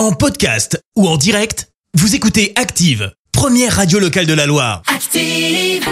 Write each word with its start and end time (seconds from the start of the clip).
En 0.00 0.12
podcast 0.12 0.82
ou 0.96 1.06
en 1.06 1.18
direct, 1.18 1.68
vous 1.92 2.14
écoutez 2.14 2.54
Active, 2.56 3.12
première 3.32 3.76
radio 3.76 3.98
locale 3.98 4.24
de 4.24 4.32
la 4.32 4.46
Loire. 4.46 4.80
Active. 4.86 5.84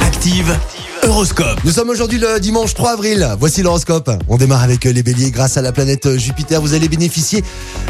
Active, 0.00 0.56
Horoscope. 1.02 1.58
Nous 1.64 1.72
sommes 1.72 1.88
aujourd'hui 1.88 2.20
le 2.20 2.38
dimanche 2.38 2.74
3 2.74 2.92
avril. 2.92 3.28
Voici 3.40 3.64
l'horoscope. 3.64 4.12
On 4.28 4.36
démarre 4.36 4.62
avec 4.62 4.84
les 4.84 5.02
béliers. 5.02 5.32
Grâce 5.32 5.56
à 5.56 5.62
la 5.62 5.72
planète 5.72 6.18
Jupiter, 6.18 6.60
vous 6.60 6.74
allez 6.74 6.88
bénéficier 6.88 7.42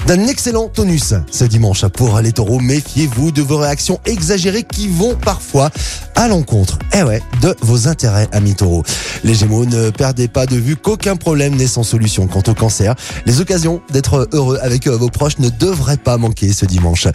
d'un 0.07 0.27
excellent 0.27 0.69
tonus 0.69 1.13
ce 1.31 1.45
dimanche. 1.45 1.85
Pour 1.89 2.19
les 2.21 2.33
taureaux, 2.33 2.61
méfiez-vous 2.61 3.31
de 3.31 3.43
vos 3.43 3.59
réactions 3.59 4.01
exagérées 4.07 4.63
qui 4.63 4.89
vont 4.89 5.17
parfois 5.17 5.71
à 6.19 6.27
l'encontre, 6.27 6.81
eh 6.97 7.05
ouais, 7.05 7.23
de 7.43 7.55
vos 7.61 7.87
intérêts, 7.87 8.27
amis 8.33 8.57
taureaux. 8.57 8.83
Les 9.23 9.35
gémeaux, 9.35 9.65
ne 9.65 9.91
perdez 9.91 10.27
pas 10.27 10.47
de 10.47 10.57
vue 10.57 10.75
qu'aucun 10.75 11.15
problème 11.15 11.55
n'est 11.55 11.69
sans 11.69 11.85
solution. 11.85 12.27
Quant 12.27 12.43
au 12.49 12.55
cancer, 12.55 12.97
les 13.25 13.41
occasions 13.41 13.81
d'être 13.91 14.29
heureux 14.33 14.59
avec 14.61 14.89
vos 14.89 15.11
proches 15.11 15.39
ne 15.39 15.49
devraient 15.49 15.97
pas 15.97 16.17
manquer 16.19 16.53
ce 16.53 16.67
dimanche. 16.67 17.07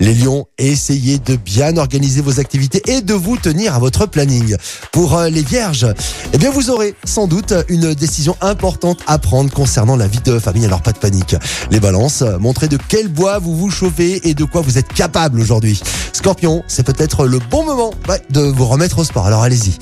Les 0.00 0.14
lions, 0.14 0.46
essayez 0.56 1.18
de 1.18 1.36
bien 1.36 1.76
organiser 1.76 2.22
vos 2.22 2.40
activités 2.40 2.80
et 2.86 3.02
de 3.02 3.12
vous 3.12 3.36
tenir 3.36 3.74
à 3.74 3.78
votre 3.78 4.06
planning. 4.06 4.56
Pour 4.90 5.20
les 5.20 5.42
vierges, 5.42 5.86
eh 6.32 6.38
bien 6.38 6.50
vous 6.50 6.70
aurez 6.70 6.94
sans 7.04 7.26
doute 7.26 7.52
une 7.68 7.92
décision 7.92 8.38
importante 8.40 9.00
à 9.06 9.18
prendre 9.18 9.52
concernant 9.52 9.96
la 9.96 10.06
vie 10.06 10.20
de 10.24 10.38
famille, 10.38 10.64
alors 10.64 10.80
pas 10.80 10.92
de 10.92 10.98
panique. 10.98 11.36
Les 11.70 11.80
balances, 11.80 12.24
montrez 12.40 12.68
de 12.68 12.78
quel 12.88 13.08
bois 13.08 13.38
vous 13.38 13.54
vous 13.54 13.70
chauffez 13.70 14.26
et 14.26 14.32
de 14.32 14.44
quoi 14.44 14.62
vous 14.62 14.78
êtes 14.78 14.92
capable 14.94 15.40
aujourd'hui. 15.40 15.82
Scorpion, 16.16 16.64
c'est 16.66 16.82
peut-être 16.82 17.26
le 17.26 17.38
bon 17.38 17.62
moment 17.62 17.90
ouais, 18.08 18.22
de 18.30 18.40
vous 18.40 18.64
remettre 18.64 19.00
au 19.00 19.04
sport, 19.04 19.26
alors 19.26 19.42
allez-y. 19.42 19.76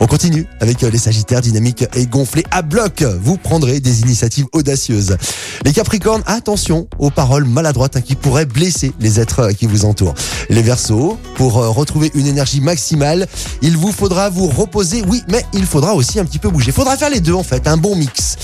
On 0.00 0.06
continue 0.06 0.46
avec 0.60 0.80
les 0.80 0.96
sagittaires 0.96 1.42
dynamiques 1.42 1.84
et 1.94 2.06
gonflés 2.06 2.44
à 2.50 2.62
bloc. 2.62 3.02
Vous 3.02 3.36
prendrez 3.36 3.80
des 3.80 4.00
initiatives 4.00 4.46
audacieuses. 4.52 5.18
Les 5.62 5.74
capricornes, 5.74 6.22
attention 6.24 6.88
aux 6.98 7.10
paroles 7.10 7.44
maladroites 7.44 7.98
hein, 7.98 8.00
qui 8.00 8.14
pourraient 8.14 8.46
blesser 8.46 8.94
les 8.98 9.20
êtres 9.20 9.52
qui 9.52 9.66
vous 9.66 9.84
entourent. 9.84 10.14
Les 10.48 10.62
versos, 10.62 11.18
pour 11.34 11.52
retrouver 11.52 12.10
une 12.14 12.26
énergie 12.26 12.62
maximale, 12.62 13.26
il 13.60 13.76
vous 13.76 13.92
faudra 13.92 14.30
vous 14.30 14.46
reposer, 14.46 15.04
oui, 15.06 15.22
mais 15.28 15.44
il 15.52 15.66
faudra 15.66 15.94
aussi 15.94 16.18
un 16.18 16.24
petit 16.24 16.38
peu 16.38 16.48
bouger. 16.48 16.68
Il 16.68 16.72
faudra 16.74 16.96
faire 16.96 17.10
les 17.10 17.20
deux 17.20 17.34
en 17.34 17.44
fait, 17.44 17.68
un 17.68 17.76
bon 17.76 17.94
mix. 17.94 18.36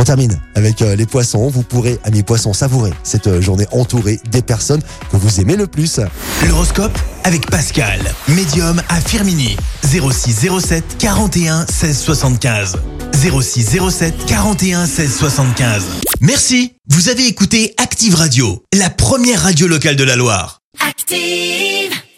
On 0.00 0.04
termine 0.04 0.40
avec 0.54 0.80
les 0.80 1.04
poissons. 1.04 1.48
Vous 1.48 1.62
pourrez, 1.62 1.98
amis 2.04 2.22
poissons, 2.22 2.54
savourer 2.54 2.90
cette 3.02 3.42
journée 3.42 3.66
entourée 3.70 4.18
des 4.30 4.40
personnes 4.40 4.80
que 5.12 5.18
vous 5.18 5.42
aimez 5.42 5.56
le 5.56 5.66
plus. 5.66 6.00
L'horoscope 6.48 6.98
avec 7.24 7.50
Pascal, 7.50 8.00
médium 8.28 8.80
à 8.88 8.98
Firmini. 8.98 9.58
06 9.84 10.48
07 10.58 10.96
41 10.98 11.66
16 11.66 11.98
75. 11.98 12.76
06 13.12 13.78
07 13.90 14.14
41 14.24 14.86
16 14.86 15.16
75. 15.18 15.84
Merci. 16.22 16.72
Vous 16.88 17.10
avez 17.10 17.26
écouté 17.26 17.74
Active 17.76 18.14
Radio, 18.14 18.64
la 18.72 18.88
première 18.88 19.42
radio 19.42 19.66
locale 19.66 19.96
de 19.96 20.04
la 20.04 20.16
Loire. 20.16 20.60
Active. 20.80 22.00